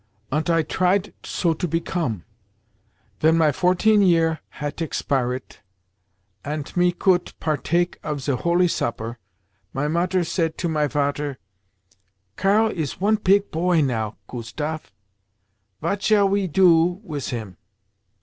[0.31, 2.23] Ant I triet so to become.
[3.19, 5.59] Ven my fourteen year hat expiret,
[6.43, 9.19] ant me coult partake of ze Holy Sopper,
[9.73, 11.37] my Mutter sayt to my Vater,
[12.35, 14.91] 'Karl is one pig poy now, Kustaf.
[15.81, 17.57] Vat shall we do wis him?